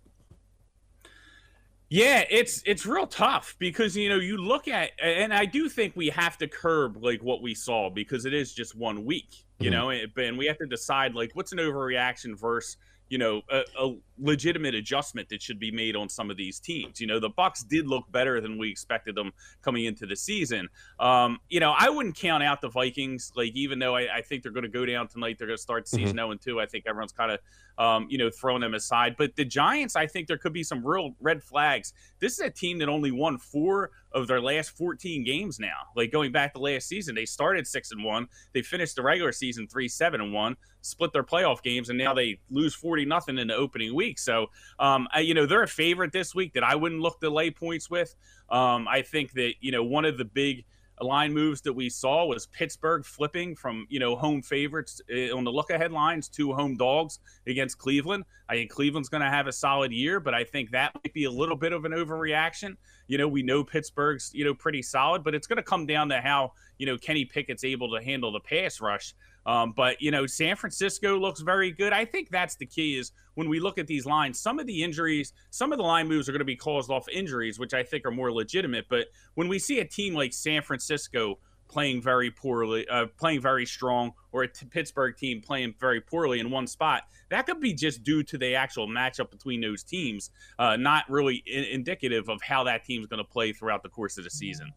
Yeah, 1.94 2.24
it's 2.30 2.64
it's 2.66 2.86
real 2.86 3.06
tough 3.06 3.58
because 3.60 3.98
you 3.98 4.08
know 4.08 4.16
you 4.16 4.38
look 4.38 4.70
at 4.70 4.92
and 5.04 5.34
I 5.34 5.44
do 5.44 5.68
think 5.68 5.94
we 5.94 6.08
have 6.08 6.38
to 6.38 6.48
curb 6.48 7.04
like 7.04 7.22
what 7.22 7.42
we 7.42 7.54
saw 7.54 7.90
because 7.90 8.24
it 8.24 8.34
is 8.34 8.54
just 8.54 8.78
one 8.78 9.04
week, 9.04 9.44
you 9.60 9.70
mm-hmm. 9.70 10.08
know, 10.08 10.24
and 10.24 10.38
we 10.38 10.46
have 10.46 10.58
to 10.60 10.66
decide 10.66 11.16
like 11.16 11.32
what's 11.34 11.52
an 11.52 11.58
overreaction 11.58 12.40
versus 12.40 12.78
you 13.10 13.18
know 13.18 13.42
a, 13.50 13.64
a, 13.78 13.94
legitimate 14.22 14.76
adjustment 14.76 15.28
that 15.30 15.42
should 15.42 15.60
be 15.60 15.72
made 15.72 15.96
on 15.96 16.08
some 16.08 16.30
of 16.30 16.38
these 16.38 16.60
teams. 16.60 17.02
You 17.02 17.08
know 17.08 17.20
the 17.20 17.30
Bucs 17.30 17.68
did 17.68 17.88
look 17.88 18.10
better 18.12 18.40
than 18.40 18.58
we 18.58 18.70
expected 18.70 19.16
them 19.16 19.32
coming 19.62 19.86
into 19.86 20.06
the 20.06 20.16
season. 20.16 20.70
Um, 21.00 21.40
you 21.50 21.60
know 21.60 21.74
i 21.78 21.90
wouldn't 21.90 22.16
count 22.16 22.44
out 22.44 22.62
the 22.62 22.70
vikings. 22.70 23.32
Like 23.36 23.52
even 23.56 23.80
though 23.80 23.96
i, 23.96 24.18
I 24.18 24.22
think 24.22 24.44
they're 24.44 24.52
going 24.52 24.64
to 24.64 24.70
go 24.70 24.86
down 24.86 25.08
tonight 25.08 25.38
they're 25.38 25.48
going 25.48 25.58
to 25.58 25.62
start 25.62 25.88
season 25.88 26.10
mm-hmm. 26.10 26.18
0 26.18 26.32
and 26.32 26.42
2 26.42 26.60
i 26.60 26.66
think 26.66 26.86
everyone's 26.88 27.12
kind 27.12 27.32
of 27.32 27.40
um, 27.78 28.08
you 28.10 28.18
know 28.18 28.30
throwing 28.30 28.62
them 28.62 28.74
aside. 28.74 29.16
But 29.18 29.36
the 29.36 29.46
giants 29.46 29.96
i 29.96 30.06
think 30.06 30.28
there 30.28 30.38
could 30.38 30.54
be 30.54 30.64
some 30.64 30.86
real 30.86 31.16
red 31.20 31.42
flags. 31.42 31.94
This 32.20 32.34
is 32.34 32.40
a 32.40 32.50
team 32.50 32.78
that 32.80 32.90
only 32.90 33.12
won 33.12 33.38
four 33.38 33.92
of 34.14 34.28
their 34.28 34.42
last 34.42 34.72
14 34.78 35.24
games 35.24 35.60
now. 35.60 35.88
Like 35.96 36.12
going 36.12 36.32
back 36.32 36.54
to 36.54 36.60
last 36.60 36.88
season 36.88 37.16
they 37.16 37.26
started 37.26 37.66
6 37.66 37.92
and 37.92 38.04
1 38.04 38.28
they 38.54 38.62
finished 38.62 38.96
the 38.96 39.02
regular 39.02 39.32
season 39.32 39.68
3 39.68 39.88
7 39.88 40.22
and 40.22 40.34
1 40.34 40.56
split 40.82 41.14
their 41.14 41.24
playoff 41.24 41.62
games, 41.62 41.90
and 41.90 41.98
now 41.98 42.14
they 42.14 42.40
lose 42.50 42.74
forty 42.76 43.06
nothing 43.06 43.38
in 43.38 43.48
the 43.48 43.56
opening 43.56 43.96
week. 43.96 44.11
So, 44.20 44.48
um, 44.80 45.08
I, 45.14 45.20
you 45.20 45.34
know, 45.34 45.46
they're 45.46 45.64
a 45.64 45.68
favorite 45.68 46.12
this 46.12 46.34
week 46.36 46.54
that 46.54 46.64
I 46.64 46.76
wouldn't 46.76 47.02
look 47.02 47.20
to 47.22 47.30
lay 47.30 47.52
points 47.52 47.90
with. 47.90 48.16
Um, 48.50 48.88
I 48.88 49.02
think 49.02 49.34
that 49.34 49.54
you 49.62 49.72
know 49.72 49.84
one 49.84 50.06
of 50.06 50.18
the 50.18 50.26
big 50.26 50.66
line 51.04 51.34
moves 51.34 51.62
that 51.62 51.74
we 51.74 51.90
saw 51.90 52.26
was 52.26 52.48
Pittsburgh 52.48 53.04
flipping 53.06 53.56
from 53.56 53.86
you 53.90 54.00
know 54.00 54.16
home 54.16 54.42
favorites 54.42 55.02
eh, 55.10 55.30
on 55.32 55.44
the 55.44 55.52
look 55.52 55.70
ahead 55.70 55.92
lines 55.92 56.28
to 56.30 56.54
home 56.54 56.76
dogs 56.76 57.20
against 57.48 57.78
Cleveland. 57.78 58.24
I 58.50 58.56
think 58.56 58.72
Cleveland's 58.72 59.10
going 59.10 59.24
to 59.24 59.30
have 59.30 59.48
a 59.48 59.52
solid 59.52 59.92
year, 59.92 60.20
but 60.20 60.34
I 60.34 60.44
think 60.44 60.72
that 60.72 60.94
might 60.96 61.14
be 61.14 61.26
a 61.26 61.32
little 61.32 61.56
bit 61.56 61.74
of 61.74 61.86
an 61.86 61.92
overreaction. 61.92 62.76
You 63.08 63.18
know, 63.18 63.28
we 63.28 63.44
know 63.44 63.64
Pittsburgh's 63.64 64.32
you 64.34 64.46
know 64.46 64.54
pretty 64.54 64.82
solid, 64.82 65.24
but 65.24 65.36
it's 65.36 65.48
going 65.48 65.58
to 65.58 65.64
come 65.64 65.86
down 65.86 66.10
to 66.10 66.22
how 66.22 66.54
you 66.78 66.86
know 66.86 66.98
Kenny 66.98 67.26
Pickett's 67.26 67.64
able 67.64 67.92
to 67.96 68.04
handle 68.04 68.32
the 68.32 68.40
pass 68.40 68.82
rush. 68.82 69.14
Um, 69.46 69.74
but 69.76 70.02
you 70.02 70.12
know, 70.12 70.26
San 70.26 70.56
Francisco 70.56 71.18
looks 71.18 71.42
very 71.42 71.72
good. 71.72 71.94
I 71.94 72.06
think 72.06 72.30
that's 72.30 72.56
the 72.56 72.66
key 72.66 72.98
is 72.98 73.12
when 73.36 73.50
we 73.50 73.60
look 73.60 73.78
at 73.78 73.88
these 73.88 74.06
lines, 74.06 74.40
some 74.40 74.60
of 74.60 74.68
the 74.68 74.84
injuries, 74.84 75.34
some 75.50 75.72
of 75.72 75.78
the 75.78 75.84
line 75.84 76.08
moves 76.08 76.30
are 76.30 76.32
going 76.32 76.40
to 76.40 76.46
be 76.46 76.56
caused 76.56 76.92
off 76.92 77.08
injuries, 77.10 77.60
which 77.60 77.74
I 77.74 77.84
think 77.84 78.06
are 78.06 78.12
more 78.12 78.32
legitimate. 78.32 78.86
But 78.90 79.08
when 79.36 79.48
we 79.48 79.60
see 79.60 79.80
a 79.80 79.86
team 79.86 80.14
like 80.14 80.34
San 80.34 80.62
Francisco 80.62 81.40
playing 81.72 82.02
very 82.02 82.30
poorly, 82.30 82.86
uh, 82.90 83.06
playing 83.18 83.42
very 83.42 83.66
strong, 83.66 84.12
or 84.34 84.44
a 84.44 84.48
t- 84.48 84.66
Pittsburgh 84.66 85.16
team 85.16 85.42
playing 85.42 85.74
very 85.80 86.02
poorly 86.02 86.40
in 86.40 86.52
one 86.52 86.68
spot, 86.68 87.04
that 87.30 87.46
could 87.46 87.62
be 87.62 87.74
just 87.74 88.04
due 88.04 88.22
to 88.24 88.38
the 88.38 88.54
actual 88.54 88.88
matchup 88.88 89.32
between 89.32 89.62
those 89.62 89.82
teams, 89.82 90.32
uh, 90.60 90.76
not 90.76 91.10
really 91.10 91.42
in- 91.46 91.64
indicative 91.64 92.30
of 92.30 92.42
how 92.42 92.66
that 92.66 92.84
team's 92.84 93.08
going 93.08 93.24
to 93.24 93.30
play 93.30 93.54
throughout 93.54 93.84
the 93.84 93.90
course 93.90 94.18
of 94.18 94.26
the 94.26 94.30
season. 94.30 94.72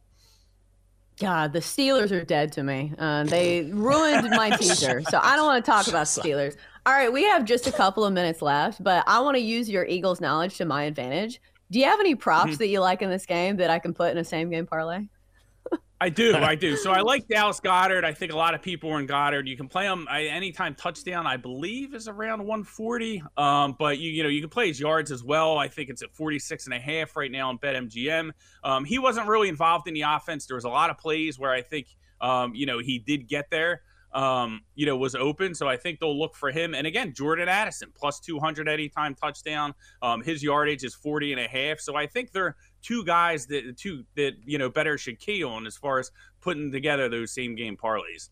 God, 1.19 1.53
the 1.53 1.61
Steelers 1.61 2.11
are 2.11 2.25
dead 2.25 2.53
to 2.53 2.63
me. 2.63 2.93
Uh, 2.99 3.25
they 3.25 3.63
ruined 3.63 4.31
my 4.31 4.51
teaser, 4.57 5.03
so 5.03 5.21
I 5.23 5.37
don't 5.37 5.47
want 5.47 5.65
to 5.65 5.71
talk 5.71 5.87
about 5.87 6.07
Steelers. 6.07 6.57
All 6.87 6.93
right, 6.93 7.13
we 7.13 7.25
have 7.25 7.45
just 7.45 7.67
a 7.67 7.73
couple 7.73 8.05
of 8.05 8.13
minutes 8.13 8.43
left, 8.43 8.83
but 8.83 9.05
I 9.07 9.21
want 9.21 9.37
to 9.37 9.43
use 9.43 9.69
your 9.69 9.87
Eagles 9.87 10.21
knowledge 10.21 10.57
to 10.59 10.65
my 10.65 10.85
advantage. 10.85 11.41
Do 11.71 11.79
you 11.79 11.87
have 11.87 12.01
any 12.01 12.15
props 12.15 12.53
mm-hmm. 12.53 12.59
that 12.59 12.69
you 12.69 12.81
like 12.81 13.01
in 13.01 13.11
this 13.11 13.27
game 13.27 13.57
that 13.57 13.71
I 13.71 13.79
can 13.79 13.95
put 13.95 14.11
in 14.11 14.19
a 14.19 14.25
same 14.25 14.51
game 14.51 14.67
parlay? 14.67 15.07
I 16.01 16.09
do, 16.09 16.35
I 16.37 16.55
do. 16.67 16.77
So 16.77 16.91
I 16.91 17.01
like 17.01 17.29
Dallas 17.29 17.61
Goedert. 17.61 18.05
I 18.05 18.13
think 18.13 18.33
a 18.33 18.37
lot 18.37 18.55
of 18.55 18.63
people 18.63 18.91
are 18.91 19.01
in 19.01 19.07
Goedert. 19.07 19.47
You 19.47 19.57
can 19.57 19.69
play 19.69 19.85
him 19.85 20.07
anytime 20.11 20.75
touchdown. 20.75 21.27
I 21.27 21.37
believe 21.37 21.95
is 21.95 22.09
around 22.09 22.41
140. 22.41 23.23
Um, 23.37 23.77
but 23.79 23.99
you 23.99 24.11
you 24.11 24.23
know 24.23 24.29
you 24.29 24.41
can 24.41 24.51
play 24.51 24.69
his 24.69 24.81
yards 24.81 25.11
as 25.11 25.23
well. 25.23 25.59
I 25.59 25.69
think 25.69 25.91
it's 25.91 26.03
at 26.03 26.13
46 26.15 26.67
and 26.67 26.75
a 26.75 26.81
half 26.81 27.17
right 27.17 27.31
now 27.31 27.49
on 27.49 27.59
BetMGM. 27.59 28.31
Um, 28.63 28.85
he 28.85 28.99
wasn't 28.99 29.29
really 29.29 29.49
involved 29.49 29.89
in 29.89 29.95
the 29.95 30.03
offense. 30.03 30.47
There 30.47 30.57
was 30.57 30.65
a 30.65 30.71
lot 30.71 30.91
of 30.91 30.99
plays 30.99 31.39
where 31.39 31.53
I 31.53 31.63
think 31.63 31.87
um, 32.21 32.55
you 32.55 32.67
know 32.67 32.79
he 32.79 32.99
did 32.99 33.29
get 33.29 33.47
there 33.51 33.83
um, 34.15 34.63
you 34.77 34.87
know, 34.87 34.97
was 34.97 35.15
open. 35.15 35.55
So 35.55 35.69
I 35.69 35.77
think 35.77 35.99
they'll 35.99 36.19
look 36.19 36.37
for 36.37 36.51
him. 36.51 36.75
And 36.75 36.87
again, 36.87 37.13
Jordan 37.13 37.49
Addison 37.49 37.93
plus 37.95 38.21
200 38.21 38.69
anytime 38.69 39.15
touchdown. 39.15 39.75
Um, 40.03 40.23
his 40.23 40.43
yardage 40.43 40.85
is 40.85 40.95
40 40.95 41.33
and 41.33 41.41
a 41.41 41.49
half. 41.49 41.81
So 41.81 41.97
I 41.97 42.07
think 42.07 42.33
they're 42.33 42.57
two 42.85 43.05
guys 43.05 43.47
that 43.47 43.77
two 43.77 44.05
that 44.15 44.35
you 44.45 44.59
know 44.59 44.69
better 44.69 44.97
should 44.97 45.19
key 45.19 45.43
on 45.43 45.67
as 45.67 45.77
far 45.77 45.99
as 45.99 46.13
putting 46.41 46.71
together 46.71 47.09
those 47.09 47.33
same 47.33 47.57
game 47.57 47.77
parlays. 47.77 48.29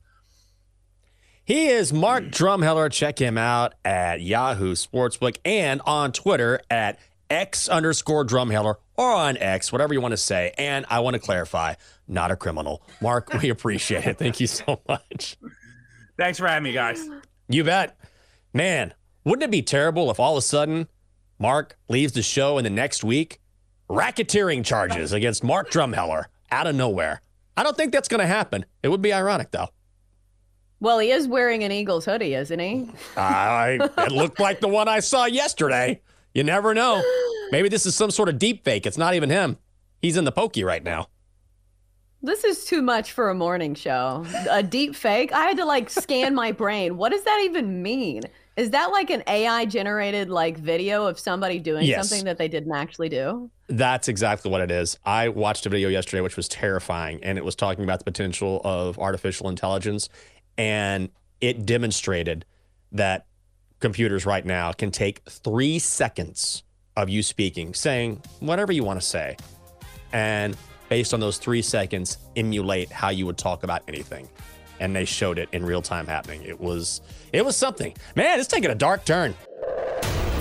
He 1.45 1.67
is 1.67 1.93
Mark 1.93 2.25
Drumheller. 2.25 2.93
Check 2.93 3.19
him 3.19 3.37
out 3.37 3.75
at 3.85 4.21
Yahoo 4.21 4.75
Sportsbook 4.75 5.39
and 5.45 5.81
on 5.85 6.13
Twitter 6.13 6.61
at 6.71 7.01
X 7.29 7.69
underscore 7.69 8.25
Drumheller 8.25 8.77
or 8.97 9.11
on 9.11 9.37
X, 9.39 9.73
whatever 9.73 9.93
you 9.93 10.01
want 10.01 10.13
to 10.13 10.19
say. 10.19 10.53
And 10.57 10.87
I 10.89 11.01
want 11.01 11.15
to 11.15 11.21
clarify, 11.21 11.75
not 12.07 12.31
a 12.31 12.37
criminal. 12.37 12.87
Mark, 13.01 13.33
we 13.43 13.49
appreciate 13.51 14.07
it. 14.07 14.19
Thank 14.19 14.39
you 14.39 14.47
so 14.47 14.81
much. 14.89 15.37
Thanks 16.17 16.39
for 16.39 16.47
having 16.47 16.63
me, 16.63 16.73
guys. 16.73 17.05
You 17.49 17.65
bet. 17.65 17.97
Man, 18.55 18.95
wouldn't 19.25 19.43
it 19.43 19.51
be 19.51 19.63
terrible 19.63 20.11
if 20.13 20.21
all 20.21 20.37
of 20.37 20.39
a 20.39 20.43
sudden 20.43 20.87
Mark 21.41 21.77
leaves 21.89 22.13
the 22.13 22.23
show 22.23 22.59
in 22.59 22.65
the 22.65 22.71
next 22.71 23.03
week? 23.03 23.41
Racketeering 23.97 24.65
charges 24.65 25.13
against 25.13 25.45
Mark 25.45 25.71
Drumheller 25.71 26.25
out 26.51 26.67
of 26.67 26.75
nowhere. 26.75 27.21
I 27.59 27.63
don't 27.63 27.77
think 27.77 27.93
that's 27.93 28.09
going 28.09 28.21
to 28.23 28.27
happen. 28.27 28.65
It 28.83 28.89
would 28.89 29.03
be 29.03 29.13
ironic, 29.13 29.51
though. 29.51 29.69
Well, 30.81 30.99
he 30.99 31.11
is 31.11 31.29
wearing 31.29 31.63
an 31.63 31.71
Eagles 31.73 32.07
hoodie, 32.07 32.33
isn't 32.35 32.59
he? 32.59 32.89
I, 33.19 33.79
it 33.99 34.11
looked 34.13 34.41
like 34.41 34.61
the 34.61 34.69
one 34.69 34.89
I 34.89 35.01
saw 35.01 35.27
yesterday. 35.27 36.01
You 36.35 36.43
never 36.43 36.73
know. 36.73 37.03
Maybe 37.51 37.69
this 37.69 37.85
is 37.85 37.95
some 37.95 38.11
sort 38.11 38.31
of 38.31 38.39
deep 38.39 38.65
fake. 38.65 38.87
It's 38.87 38.97
not 38.97 39.13
even 39.13 39.29
him. 39.29 39.59
He's 40.01 40.17
in 40.17 40.25
the 40.25 40.33
pokey 40.33 40.65
right 40.65 40.83
now. 40.83 41.09
This 42.23 42.45
is 42.45 42.65
too 42.65 42.81
much 42.81 43.13
for 43.13 43.29
a 43.29 43.35
morning 43.35 43.75
show. 43.75 44.25
A 44.51 44.63
deep 44.63 44.95
fake. 44.97 45.33
I 45.35 45.43
had 45.45 45.59
to 45.59 45.67
like 45.67 45.91
scan 45.91 46.35
my 46.35 46.51
brain. 46.53 46.97
What 46.97 47.13
does 47.13 47.25
that 47.25 47.43
even 47.45 47.83
mean? 47.83 48.23
Is 48.57 48.71
that 48.71 48.87
like 48.91 49.11
an 49.11 49.23
AI 49.27 49.67
generated 49.67 50.31
like 50.31 50.57
video 50.57 51.07
of 51.07 51.19
somebody 51.19 51.59
doing 51.59 51.85
Yes. 51.85 52.09
something 52.09 52.25
that 52.25 52.39
they 52.39 52.49
didn't 52.49 52.75
actually 52.75 53.09
do? 53.11 53.51
That's 53.73 54.07
exactly 54.07 54.51
what 54.51 54.61
it 54.61 54.71
is. 54.71 54.99
I 55.03 55.31
watched 55.31 55.65
a 55.65 55.71
video 55.71 55.89
yesterday 55.89 56.21
which 56.21 56.37
was 56.37 56.47
terrifying, 56.47 57.21
and 57.23 57.39
it 57.39 57.45
was 57.45 57.55
talking 57.55 57.85
about 57.85 58.01
the 58.01 58.05
potential 58.05 58.61
of 58.65 58.99
artificial 58.99 59.49
intelligence, 59.49 60.11
and 60.59 61.09
it 61.41 61.65
demonstrated 61.65 62.45
that 62.93 63.25
computers 63.81 64.27
right 64.27 64.45
now 64.45 64.73
can 64.73 64.91
take 64.91 65.23
three 65.25 65.79
seconds 65.79 66.65
of 66.99 67.09
you 67.09 67.23
speaking, 67.23 67.73
saying 67.73 68.21
whatever 68.41 68.73
you 68.73 68.85
want 68.85 69.01
to 69.01 69.07
say, 69.07 69.39
and 70.13 70.55
based 70.91 71.15
on 71.15 71.21
those 71.21 71.39
three 71.39 71.63
seconds, 71.63 72.19
emulate 72.37 72.93
how 72.93 73.09
you 73.09 73.25
would 73.25 73.39
talk 73.39 73.63
about 73.63 73.81
anything. 73.89 74.29
And 74.81 74.95
they 74.95 75.07
showed 75.07 75.39
it 75.39 75.49
in 75.53 75.65
real 75.65 75.81
time 75.81 76.07
happening. 76.07 76.43
It 76.43 76.61
was 76.61 77.01
it 77.33 77.43
was 77.43 77.57
something. 77.57 77.97
Man, 78.17 78.39
it's 78.39 78.49
taking 78.49 78.71
a 78.71 78.75
dark 78.75 79.07
turn. 79.07 79.35